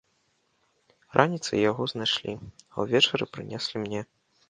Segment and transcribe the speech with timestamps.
[1.21, 4.01] Раніцай яго знайшлі, а ўвечары прынеслі мне.